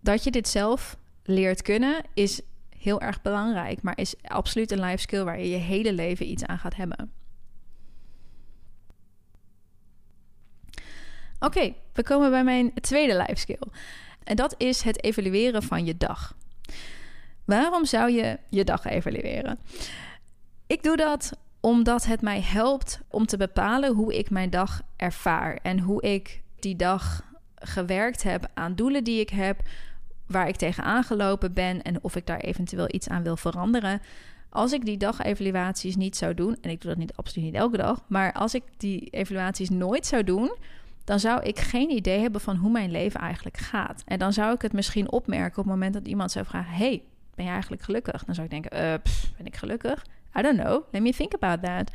dat 0.00 0.24
je 0.24 0.30
dit 0.30 0.48
zelf 0.48 0.96
leert 1.24 1.62
kunnen, 1.62 2.02
is 2.14 2.40
heel 2.82 3.00
erg 3.00 3.22
belangrijk, 3.22 3.82
maar 3.82 3.98
is 3.98 4.14
absoluut 4.22 4.70
een 4.70 4.80
life 4.80 5.02
skill 5.02 5.24
waar 5.24 5.38
je 5.38 5.50
je 5.50 5.56
hele 5.56 5.92
leven 5.92 6.30
iets 6.30 6.44
aan 6.44 6.58
gaat 6.58 6.76
hebben. 6.76 7.12
Oké, 11.40 11.74
we 11.92 12.02
komen 12.02 12.30
bij 12.30 12.44
mijn 12.44 12.74
tweede 12.74 13.16
life 13.16 13.34
skill. 13.34 13.68
En 14.24 14.36
dat 14.36 14.54
is 14.58 14.82
het 14.82 15.04
evalueren 15.04 15.62
van 15.62 15.84
je 15.84 15.96
dag. 15.96 16.36
Waarom 17.44 17.84
zou 17.84 18.10
je 18.10 18.38
je 18.48 18.64
dag 18.64 18.84
evalueren? 18.84 19.58
Ik 20.66 20.82
doe 20.82 20.96
dat 20.96 21.32
omdat 21.60 22.04
het 22.04 22.20
mij 22.20 22.40
helpt 22.40 23.00
om 23.08 23.26
te 23.26 23.36
bepalen 23.36 23.94
hoe 23.94 24.18
ik 24.18 24.30
mijn 24.30 24.50
dag 24.50 24.82
ervaar 24.96 25.58
en 25.62 25.78
hoe 25.78 26.02
ik 26.02 26.42
die 26.58 26.76
dag 26.76 27.24
gewerkt 27.54 28.22
heb 28.22 28.50
aan 28.54 28.74
doelen 28.74 29.04
die 29.04 29.20
ik 29.20 29.30
heb, 29.30 29.60
waar 30.32 30.48
ik 30.48 30.56
tegen 30.56 30.84
aangelopen 30.84 31.52
ben 31.52 31.82
en 31.82 32.02
of 32.02 32.16
ik 32.16 32.26
daar 32.26 32.40
eventueel 32.40 32.86
iets 32.88 33.08
aan 33.08 33.22
wil 33.22 33.36
veranderen. 33.36 34.00
Als 34.48 34.72
ik 34.72 34.84
die 34.84 34.96
dagevaluaties 34.96 35.96
niet 35.96 36.16
zou 36.16 36.34
doen, 36.34 36.56
en 36.60 36.70
ik 36.70 36.80
doe 36.80 36.90
dat 36.90 36.98
niet 36.98 37.16
absoluut 37.16 37.44
niet 37.44 37.54
elke 37.54 37.76
dag, 37.76 38.02
maar 38.06 38.32
als 38.32 38.54
ik 38.54 38.62
die 38.76 39.08
evaluaties 39.10 39.70
nooit 39.70 40.06
zou 40.06 40.24
doen, 40.24 40.56
dan 41.04 41.20
zou 41.20 41.42
ik 41.42 41.58
geen 41.58 41.90
idee 41.90 42.20
hebben 42.20 42.40
van 42.40 42.56
hoe 42.56 42.70
mijn 42.70 42.90
leven 42.90 43.20
eigenlijk 43.20 43.56
gaat. 43.56 44.02
En 44.06 44.18
dan 44.18 44.32
zou 44.32 44.54
ik 44.54 44.62
het 44.62 44.72
misschien 44.72 45.12
opmerken 45.12 45.58
op 45.58 45.64
het 45.64 45.74
moment 45.74 45.94
dat 45.94 46.06
iemand 46.06 46.30
zou 46.30 46.44
vragen: 46.44 46.74
Hey, 46.74 47.02
ben 47.34 47.44
je 47.44 47.50
eigenlijk 47.50 47.82
gelukkig? 47.82 48.24
Dan 48.24 48.34
zou 48.34 48.46
ik 48.46 48.52
denken: 48.52 48.76
uh, 48.76 48.80
Ben 49.36 49.46
ik 49.46 49.56
gelukkig? 49.56 50.04
I 50.38 50.42
don't 50.42 50.60
know. 50.60 50.82
Let 50.90 51.02
me 51.02 51.12
think 51.12 51.34
about 51.34 51.62
that. 51.62 51.90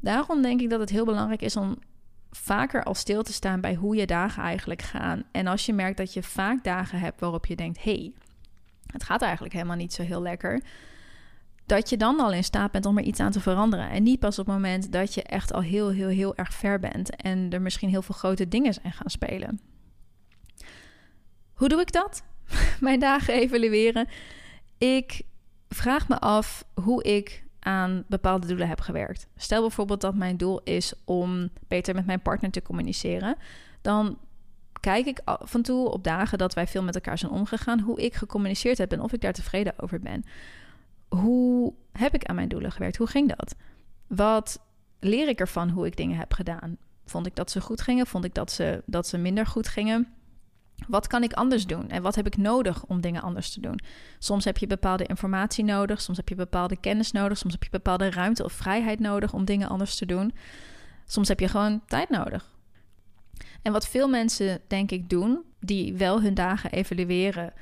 Daarom 0.00 0.42
denk 0.42 0.60
ik 0.60 0.70
dat 0.70 0.80
het 0.80 0.90
heel 0.90 1.04
belangrijk 1.04 1.42
is 1.42 1.56
om 1.56 1.78
vaker 2.38 2.82
al 2.82 2.94
stil 2.94 3.22
te 3.22 3.32
staan 3.32 3.60
bij 3.60 3.74
hoe 3.74 3.96
je 3.96 4.06
dagen 4.06 4.42
eigenlijk 4.42 4.82
gaan. 4.82 5.22
En 5.32 5.46
als 5.46 5.66
je 5.66 5.72
merkt 5.72 5.96
dat 5.96 6.12
je 6.12 6.22
vaak 6.22 6.64
dagen 6.64 6.98
hebt 6.98 7.20
waarop 7.20 7.46
je 7.46 7.56
denkt: 7.56 7.82
hey, 7.84 8.12
het 8.92 9.04
gaat 9.04 9.22
eigenlijk 9.22 9.54
helemaal 9.54 9.76
niet 9.76 9.92
zo 9.92 10.02
heel 10.02 10.22
lekker. 10.22 10.62
dat 11.66 11.90
je 11.90 11.96
dan 11.96 12.20
al 12.20 12.32
in 12.32 12.44
staat 12.44 12.70
bent 12.70 12.86
om 12.86 12.98
er 12.98 13.04
iets 13.04 13.20
aan 13.20 13.30
te 13.30 13.40
veranderen. 13.40 13.90
En 13.90 14.02
niet 14.02 14.18
pas 14.18 14.38
op 14.38 14.46
het 14.46 14.54
moment 14.54 14.92
dat 14.92 15.14
je 15.14 15.22
echt 15.22 15.52
al 15.52 15.60
heel, 15.60 15.90
heel, 15.90 16.08
heel 16.08 16.36
erg 16.36 16.54
ver 16.54 16.78
bent 16.78 17.16
en 17.16 17.50
er 17.50 17.62
misschien 17.62 17.88
heel 17.88 18.02
veel 18.02 18.14
grote 18.14 18.48
dingen 18.48 18.74
zijn 18.74 18.92
gaan 18.92 19.10
spelen. 19.10 19.60
Hoe 21.52 21.68
doe 21.68 21.80
ik 21.80 21.92
dat? 21.92 22.22
Mijn 22.80 23.00
dagen 23.00 23.34
evalueren. 23.34 24.08
Ik 24.78 25.22
vraag 25.68 26.08
me 26.08 26.18
af 26.18 26.64
hoe 26.74 27.02
ik 27.02 27.44
aan 27.68 28.04
bepaalde 28.06 28.46
doelen 28.46 28.68
heb 28.68 28.80
gewerkt. 28.80 29.26
Stel 29.36 29.60
bijvoorbeeld 29.60 30.00
dat 30.00 30.14
mijn 30.14 30.36
doel 30.36 30.60
is 30.64 30.92
om 31.04 31.48
beter 31.66 31.94
met 31.94 32.06
mijn 32.06 32.20
partner 32.20 32.50
te 32.50 32.62
communiceren. 32.62 33.36
Dan 33.80 34.18
kijk 34.80 35.06
ik 35.06 35.20
af 35.24 35.54
en 35.54 35.62
toe 35.62 35.88
op 35.88 36.04
dagen 36.04 36.38
dat 36.38 36.54
wij 36.54 36.66
veel 36.66 36.82
met 36.82 36.94
elkaar 36.94 37.18
zijn 37.18 37.32
omgegaan, 37.32 37.80
hoe 37.80 38.00
ik 38.00 38.14
gecommuniceerd 38.14 38.78
heb 38.78 38.92
en 38.92 39.00
of 39.00 39.12
ik 39.12 39.20
daar 39.20 39.32
tevreden 39.32 39.78
over 39.78 40.00
ben. 40.00 40.24
Hoe 41.08 41.74
heb 41.92 42.14
ik 42.14 42.24
aan 42.24 42.34
mijn 42.34 42.48
doelen 42.48 42.72
gewerkt? 42.72 42.96
Hoe 42.96 43.06
ging 43.06 43.34
dat? 43.36 43.54
Wat 44.06 44.60
leer 45.00 45.28
ik 45.28 45.40
ervan 45.40 45.70
hoe 45.70 45.86
ik 45.86 45.96
dingen 45.96 46.16
heb 46.16 46.32
gedaan? 46.32 46.76
Vond 47.04 47.26
ik 47.26 47.36
dat 47.36 47.50
ze 47.50 47.60
goed 47.60 47.80
gingen? 47.80 48.06
Vond 48.06 48.24
ik 48.24 48.34
dat 48.34 48.52
ze, 48.52 48.82
dat 48.86 49.06
ze 49.06 49.18
minder 49.18 49.46
goed 49.46 49.68
gingen? 49.68 50.08
Wat 50.86 51.06
kan 51.06 51.22
ik 51.22 51.32
anders 51.32 51.66
doen? 51.66 51.88
En 51.88 52.02
wat 52.02 52.14
heb 52.14 52.26
ik 52.26 52.36
nodig 52.36 52.84
om 52.84 53.00
dingen 53.00 53.22
anders 53.22 53.52
te 53.52 53.60
doen? 53.60 53.80
Soms 54.18 54.44
heb 54.44 54.58
je 54.58 54.66
bepaalde 54.66 55.04
informatie 55.04 55.64
nodig, 55.64 56.00
soms 56.00 56.16
heb 56.16 56.28
je 56.28 56.34
bepaalde 56.34 56.76
kennis 56.76 57.12
nodig, 57.12 57.38
soms 57.38 57.52
heb 57.52 57.62
je 57.62 57.70
bepaalde 57.70 58.10
ruimte 58.10 58.44
of 58.44 58.52
vrijheid 58.52 59.00
nodig 59.00 59.32
om 59.32 59.44
dingen 59.44 59.68
anders 59.68 59.96
te 59.96 60.06
doen. 60.06 60.34
Soms 61.06 61.28
heb 61.28 61.40
je 61.40 61.48
gewoon 61.48 61.82
tijd 61.86 62.08
nodig. 62.08 62.56
En 63.62 63.72
wat 63.72 63.88
veel 63.88 64.08
mensen, 64.08 64.60
denk 64.66 64.90
ik, 64.90 65.08
doen, 65.08 65.42
die 65.60 65.94
wel 65.94 66.22
hun 66.22 66.34
dagen 66.34 66.70
evalueren, 66.70 67.52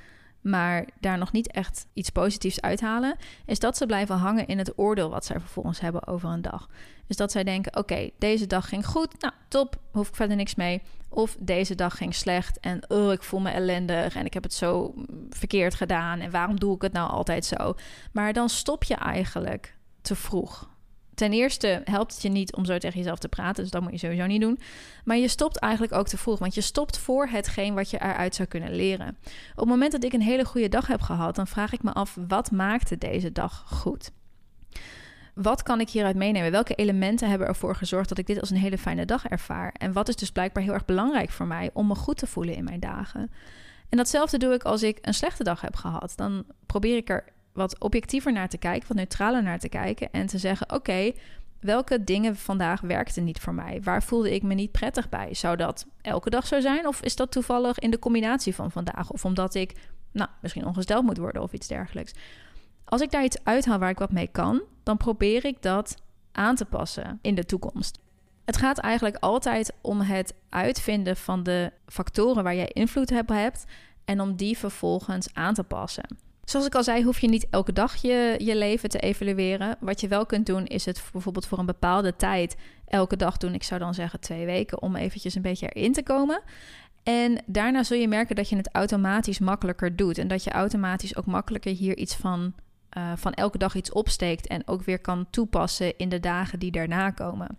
maar 0.46 0.84
daar 1.00 1.18
nog 1.18 1.32
niet 1.32 1.50
echt 1.50 1.86
iets 1.92 2.10
positiefs 2.10 2.60
uithalen, 2.60 3.16
is 3.46 3.58
dat 3.58 3.76
ze 3.76 3.86
blijven 3.86 4.16
hangen 4.16 4.46
in 4.46 4.58
het 4.58 4.78
oordeel 4.78 5.10
wat 5.10 5.24
zij 5.24 5.40
vervolgens 5.40 5.80
hebben 5.80 6.06
over 6.06 6.30
een 6.30 6.42
dag. 6.42 6.68
Dus 7.06 7.16
dat 7.16 7.32
zij 7.32 7.44
denken: 7.44 7.76
oké, 7.76 8.10
deze 8.18 8.46
dag 8.46 8.68
ging 8.68 8.86
goed, 8.86 9.20
nou 9.20 9.32
top, 9.48 9.80
hoef 9.90 10.08
ik 10.08 10.14
verder 10.14 10.36
niks 10.36 10.54
mee. 10.54 10.82
Of 11.08 11.36
deze 11.38 11.74
dag 11.74 11.96
ging 11.96 12.14
slecht 12.14 12.60
en 12.60 12.90
oh, 12.90 13.12
ik 13.12 13.22
voel 13.22 13.40
me 13.40 13.50
ellendig 13.50 14.14
en 14.14 14.24
ik 14.24 14.34
heb 14.34 14.42
het 14.42 14.54
zo 14.54 14.94
verkeerd 15.30 15.74
gedaan 15.74 16.20
en 16.20 16.30
waarom 16.30 16.58
doe 16.58 16.74
ik 16.74 16.82
het 16.82 16.92
nou 16.92 17.10
altijd 17.10 17.44
zo? 17.44 17.74
Maar 18.12 18.32
dan 18.32 18.48
stop 18.48 18.84
je 18.84 18.94
eigenlijk 18.94 19.76
te 20.00 20.14
vroeg. 20.14 20.68
Ten 21.16 21.32
eerste 21.32 21.82
helpt 21.84 22.12
het 22.12 22.22
je 22.22 22.28
niet 22.28 22.54
om 22.54 22.64
zo 22.64 22.78
tegen 22.78 22.98
jezelf 22.98 23.18
te 23.18 23.28
praten, 23.28 23.62
dus 23.62 23.72
dat 23.72 23.82
moet 23.82 23.90
je 23.90 23.98
sowieso 23.98 24.26
niet 24.26 24.40
doen. 24.40 24.58
Maar 25.04 25.16
je 25.16 25.28
stopt 25.28 25.56
eigenlijk 25.58 25.92
ook 25.92 26.08
te 26.08 26.16
vroeg, 26.16 26.38
want 26.38 26.54
je 26.54 26.60
stopt 26.60 26.98
voor 26.98 27.26
hetgeen 27.26 27.74
wat 27.74 27.90
je 27.90 28.00
eruit 28.00 28.34
zou 28.34 28.48
kunnen 28.48 28.74
leren. 28.74 29.16
Op 29.50 29.56
het 29.56 29.68
moment 29.68 29.92
dat 29.92 30.04
ik 30.04 30.12
een 30.12 30.22
hele 30.22 30.44
goede 30.44 30.68
dag 30.68 30.86
heb 30.86 31.00
gehad, 31.00 31.34
dan 31.34 31.46
vraag 31.46 31.72
ik 31.72 31.82
me 31.82 31.92
af: 31.92 32.18
wat 32.28 32.50
maakte 32.50 32.98
deze 32.98 33.32
dag 33.32 33.64
goed? 33.66 34.10
Wat 35.34 35.62
kan 35.62 35.80
ik 35.80 35.90
hieruit 35.90 36.16
meenemen? 36.16 36.50
Welke 36.50 36.74
elementen 36.74 37.28
hebben 37.28 37.48
ervoor 37.48 37.76
gezorgd 37.76 38.08
dat 38.08 38.18
ik 38.18 38.26
dit 38.26 38.40
als 38.40 38.50
een 38.50 38.56
hele 38.56 38.78
fijne 38.78 39.04
dag 39.04 39.26
ervaar? 39.26 39.74
En 39.78 39.92
wat 39.92 40.08
is 40.08 40.16
dus 40.16 40.30
blijkbaar 40.32 40.62
heel 40.62 40.72
erg 40.72 40.84
belangrijk 40.84 41.30
voor 41.30 41.46
mij 41.46 41.70
om 41.72 41.86
me 41.86 41.94
goed 41.94 42.16
te 42.16 42.26
voelen 42.26 42.54
in 42.54 42.64
mijn 42.64 42.80
dagen? 42.80 43.30
En 43.88 43.96
datzelfde 43.96 44.38
doe 44.38 44.54
ik 44.54 44.62
als 44.62 44.82
ik 44.82 44.98
een 45.00 45.14
slechte 45.14 45.44
dag 45.44 45.60
heb 45.60 45.76
gehad. 45.76 46.12
Dan 46.16 46.44
probeer 46.66 46.96
ik 46.96 47.08
er 47.08 47.24
wat 47.56 47.80
objectiever 47.80 48.32
naar 48.32 48.48
te 48.48 48.58
kijken, 48.58 48.88
wat 48.88 48.96
neutraler 48.96 49.42
naar 49.42 49.58
te 49.58 49.68
kijken 49.68 50.12
en 50.12 50.26
te 50.26 50.38
zeggen: 50.38 50.72
oké, 50.72 51.12
welke 51.60 52.04
dingen 52.04 52.36
vandaag 52.36 52.80
werkten 52.80 53.24
niet 53.24 53.40
voor 53.40 53.54
mij? 53.54 53.80
Waar 53.82 54.02
voelde 54.02 54.34
ik 54.34 54.42
me 54.42 54.54
niet 54.54 54.72
prettig 54.72 55.08
bij? 55.08 55.34
Zou 55.34 55.56
dat 55.56 55.86
elke 56.02 56.30
dag 56.30 56.46
zo 56.46 56.60
zijn? 56.60 56.86
Of 56.86 57.02
is 57.02 57.16
dat 57.16 57.30
toevallig 57.30 57.78
in 57.78 57.90
de 57.90 57.98
combinatie 57.98 58.54
van 58.54 58.70
vandaag? 58.70 59.10
Of 59.10 59.24
omdat 59.24 59.54
ik, 59.54 59.74
nou, 60.12 60.30
misschien 60.40 60.66
ongesteld 60.66 61.04
moet 61.04 61.18
worden 61.18 61.42
of 61.42 61.52
iets 61.52 61.66
dergelijks? 61.66 62.14
Als 62.84 63.00
ik 63.00 63.10
daar 63.10 63.24
iets 63.24 63.44
uithaal 63.44 63.78
waar 63.78 63.90
ik 63.90 63.98
wat 63.98 64.12
mee 64.12 64.28
kan, 64.28 64.62
dan 64.82 64.96
probeer 64.96 65.44
ik 65.44 65.62
dat 65.62 65.96
aan 66.32 66.56
te 66.56 66.64
passen 66.64 67.18
in 67.22 67.34
de 67.34 67.44
toekomst. 67.44 67.98
Het 68.44 68.56
gaat 68.56 68.78
eigenlijk 68.78 69.16
altijd 69.16 69.72
om 69.80 70.00
het 70.00 70.34
uitvinden 70.48 71.16
van 71.16 71.42
de 71.42 71.72
factoren 71.86 72.44
waar 72.44 72.54
jij 72.54 72.70
invloed 72.72 73.12
op 73.12 73.28
hebt 73.28 73.64
en 74.04 74.20
om 74.20 74.36
die 74.36 74.58
vervolgens 74.58 75.34
aan 75.34 75.54
te 75.54 75.64
passen. 75.64 76.16
Zoals 76.46 76.66
ik 76.66 76.74
al 76.74 76.84
zei, 76.84 77.04
hoef 77.04 77.18
je 77.18 77.28
niet 77.28 77.46
elke 77.50 77.72
dag 77.72 77.94
je, 77.94 78.34
je 78.38 78.56
leven 78.56 78.88
te 78.88 78.98
evalueren. 78.98 79.76
Wat 79.80 80.00
je 80.00 80.08
wel 80.08 80.26
kunt 80.26 80.46
doen, 80.46 80.66
is 80.66 80.84
het 80.84 81.02
bijvoorbeeld 81.12 81.46
voor 81.46 81.58
een 81.58 81.66
bepaalde 81.66 82.16
tijd 82.16 82.56
elke 82.88 83.16
dag 83.16 83.36
doen. 83.36 83.54
Ik 83.54 83.62
zou 83.62 83.80
dan 83.80 83.94
zeggen 83.94 84.20
twee 84.20 84.46
weken 84.46 84.82
om 84.82 84.96
eventjes 84.96 85.34
een 85.34 85.42
beetje 85.42 85.68
erin 85.68 85.92
te 85.92 86.02
komen. 86.02 86.42
En 87.02 87.42
daarna 87.46 87.82
zul 87.82 87.98
je 87.98 88.08
merken 88.08 88.36
dat 88.36 88.48
je 88.48 88.56
het 88.56 88.68
automatisch 88.72 89.38
makkelijker 89.38 89.96
doet. 89.96 90.18
En 90.18 90.28
dat 90.28 90.44
je 90.44 90.50
automatisch 90.50 91.16
ook 91.16 91.26
makkelijker 91.26 91.72
hier 91.72 91.96
iets 91.96 92.14
van, 92.14 92.54
uh, 92.98 93.12
van 93.16 93.32
elke 93.32 93.58
dag 93.58 93.74
iets 93.74 93.92
opsteekt. 93.92 94.46
En 94.46 94.68
ook 94.68 94.82
weer 94.82 94.98
kan 94.98 95.26
toepassen 95.30 95.96
in 95.96 96.08
de 96.08 96.20
dagen 96.20 96.58
die 96.58 96.70
daarna 96.70 97.10
komen. 97.10 97.58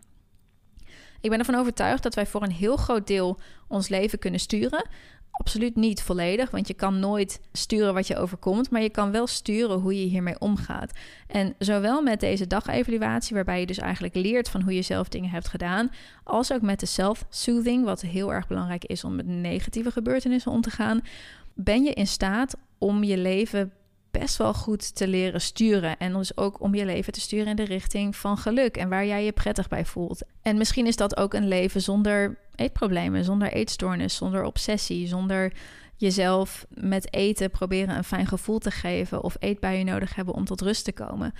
Ik 1.21 1.29
ben 1.29 1.39
ervan 1.39 1.55
overtuigd 1.55 2.03
dat 2.03 2.15
wij 2.15 2.27
voor 2.27 2.43
een 2.43 2.51
heel 2.51 2.77
groot 2.77 3.07
deel 3.07 3.39
ons 3.67 3.89
leven 3.89 4.19
kunnen 4.19 4.39
sturen. 4.39 4.87
Absoluut 5.31 5.75
niet 5.75 6.01
volledig, 6.01 6.51
want 6.51 6.67
je 6.67 6.73
kan 6.73 6.99
nooit 6.99 7.41
sturen 7.51 7.93
wat 7.93 8.07
je 8.07 8.17
overkomt, 8.17 8.69
maar 8.69 8.81
je 8.81 8.89
kan 8.89 9.11
wel 9.11 9.27
sturen 9.27 9.79
hoe 9.79 9.99
je 9.99 10.05
hiermee 10.05 10.39
omgaat. 10.39 10.91
En 11.27 11.55
zowel 11.59 12.01
met 12.01 12.19
deze 12.19 12.47
dagevaluatie, 12.47 13.35
waarbij 13.35 13.59
je 13.59 13.65
dus 13.65 13.77
eigenlijk 13.77 14.15
leert 14.15 14.49
van 14.49 14.61
hoe 14.61 14.73
je 14.73 14.81
zelf 14.81 15.09
dingen 15.09 15.29
hebt 15.29 15.47
gedaan, 15.47 15.91
als 16.23 16.53
ook 16.53 16.61
met 16.61 16.79
de 16.79 16.85
self-soothing, 16.85 17.85
wat 17.85 18.01
heel 18.01 18.33
erg 18.33 18.47
belangrijk 18.47 18.85
is 18.85 19.03
om 19.03 19.15
met 19.15 19.27
negatieve 19.27 19.91
gebeurtenissen 19.91 20.51
om 20.51 20.61
te 20.61 20.69
gaan, 20.69 21.01
ben 21.53 21.83
je 21.83 21.93
in 21.93 22.07
staat 22.07 22.57
om 22.77 23.03
je 23.03 23.17
leven 23.17 23.71
best 24.19 24.37
wel 24.37 24.53
goed 24.53 24.95
te 24.95 25.07
leren 25.07 25.41
sturen. 25.41 25.97
En 25.97 26.13
dus 26.13 26.37
ook 26.37 26.61
om 26.61 26.75
je 26.75 26.85
leven 26.85 27.13
te 27.13 27.21
sturen 27.21 27.47
in 27.47 27.55
de 27.55 27.63
richting 27.63 28.15
van 28.15 28.37
geluk 28.37 28.77
en 28.77 28.89
waar 28.89 29.05
jij 29.05 29.25
je 29.25 29.31
prettig 29.31 29.67
bij 29.67 29.85
voelt. 29.85 30.21
En 30.41 30.57
misschien 30.57 30.87
is 30.87 30.95
dat 30.95 31.17
ook 31.17 31.33
een 31.33 31.47
leven 31.47 31.81
zonder 31.81 32.37
eetproblemen, 32.55 33.23
zonder 33.23 33.51
eetstoornis, 33.51 34.15
zonder 34.15 34.43
obsessie, 34.43 35.07
zonder 35.07 35.53
jezelf 35.95 36.65
met 36.69 37.13
eten 37.13 37.49
proberen 37.49 37.95
een 37.95 38.03
fijn 38.03 38.27
gevoel 38.27 38.59
te 38.59 38.71
geven 38.71 39.23
of 39.23 39.35
eetbuien 39.39 39.85
nodig 39.85 40.15
hebben 40.15 40.33
om 40.33 40.45
tot 40.45 40.61
rust 40.61 40.83
te 40.83 40.93
komen. 40.93 41.33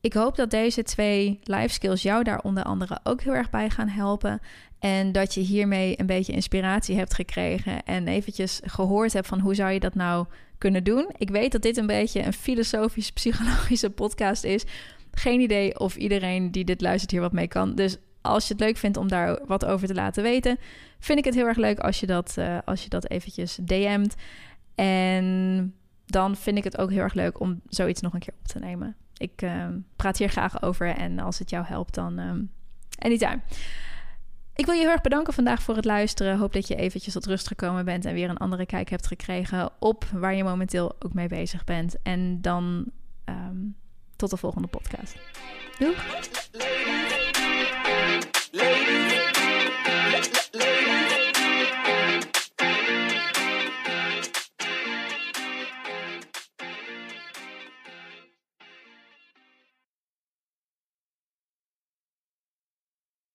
Ik 0.00 0.12
hoop 0.12 0.36
dat 0.36 0.50
deze 0.50 0.82
twee 0.82 1.40
life 1.42 1.68
skills 1.68 2.02
jou 2.02 2.24
daar 2.24 2.40
onder 2.40 2.62
andere 2.62 2.98
ook 3.02 3.20
heel 3.20 3.34
erg 3.34 3.50
bij 3.50 3.70
gaan 3.70 3.88
helpen. 3.88 4.40
En 4.78 5.12
dat 5.12 5.34
je 5.34 5.40
hiermee 5.40 6.00
een 6.00 6.06
beetje 6.06 6.32
inspiratie 6.32 6.96
hebt 6.96 7.14
gekregen 7.14 7.82
en 7.84 8.08
eventjes 8.08 8.60
gehoord 8.64 9.12
hebt 9.12 9.26
van 9.26 9.40
hoe 9.40 9.54
zou 9.54 9.70
je 9.70 9.80
dat 9.80 9.94
nou 9.94 10.26
kunnen 10.58 10.84
doen. 10.84 11.10
Ik 11.16 11.30
weet 11.30 11.52
dat 11.52 11.62
dit 11.62 11.76
een 11.76 11.86
beetje 11.86 12.22
een 12.22 12.32
filosofisch 12.32 13.12
psychologische 13.12 13.90
podcast 13.90 14.44
is. 14.44 14.64
Geen 15.12 15.40
idee 15.40 15.78
of 15.78 15.96
iedereen 15.96 16.50
die 16.50 16.64
dit 16.64 16.80
luistert 16.80 17.10
hier 17.10 17.20
wat 17.20 17.32
mee 17.32 17.48
kan. 17.48 17.74
Dus 17.74 17.96
als 18.20 18.48
je 18.48 18.52
het 18.52 18.62
leuk 18.62 18.76
vindt 18.76 18.96
om 18.96 19.08
daar 19.08 19.40
wat 19.46 19.64
over 19.64 19.88
te 19.88 19.94
laten 19.94 20.22
weten, 20.22 20.58
vind 20.98 21.18
ik 21.18 21.24
het 21.24 21.34
heel 21.34 21.46
erg 21.46 21.56
leuk 21.56 21.78
als 21.78 22.00
je 22.00 22.06
dat, 22.06 22.34
uh, 22.38 22.58
als 22.64 22.82
je 22.82 22.88
dat 22.88 23.10
eventjes 23.10 23.58
DM't. 23.62 24.14
En 24.74 25.74
dan 26.06 26.36
vind 26.36 26.58
ik 26.58 26.64
het 26.64 26.78
ook 26.78 26.90
heel 26.90 27.02
erg 27.02 27.14
leuk 27.14 27.40
om 27.40 27.60
zoiets 27.68 28.00
nog 28.00 28.14
een 28.14 28.20
keer 28.20 28.34
op 28.40 28.46
te 28.46 28.58
nemen. 28.58 28.96
Ik 29.20 29.42
uh, 29.42 29.66
praat 29.96 30.18
hier 30.18 30.28
graag 30.28 30.62
over 30.62 30.96
en 30.96 31.18
als 31.18 31.38
het 31.38 31.50
jou 31.50 31.66
helpt, 31.66 31.94
dan 31.94 32.18
um, 32.18 32.50
anytime. 32.98 33.40
Ik 34.54 34.66
wil 34.66 34.74
je 34.74 34.80
heel 34.80 34.90
erg 34.90 35.00
bedanken 35.00 35.32
vandaag 35.32 35.62
voor 35.62 35.76
het 35.76 35.84
luisteren. 35.84 36.38
Hoop 36.38 36.52
dat 36.52 36.68
je 36.68 36.74
eventjes 36.74 37.12
tot 37.12 37.26
rust 37.26 37.46
gekomen 37.46 37.84
bent 37.84 38.04
en 38.04 38.14
weer 38.14 38.30
een 38.30 38.36
andere 38.36 38.66
kijk 38.66 38.90
hebt 38.90 39.06
gekregen 39.06 39.70
op 39.78 40.04
waar 40.12 40.34
je 40.34 40.44
momenteel 40.44 40.96
ook 40.98 41.14
mee 41.14 41.28
bezig 41.28 41.64
bent. 41.64 42.02
En 42.02 42.40
dan 42.40 42.84
um, 43.24 43.76
tot 44.16 44.30
de 44.30 44.36
volgende 44.36 44.68
podcast. 44.68 45.16
Doei! 45.78 47.09